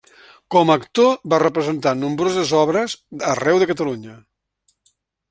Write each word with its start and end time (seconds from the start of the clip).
Com 0.53 0.71
a 0.71 0.77
actor 0.79 1.09
va 1.33 1.39
representar 1.43 1.93
nombroses 1.99 2.53
obres 2.61 2.97
arreu 3.35 3.63
de 3.65 3.69
Catalunya. 3.73 4.17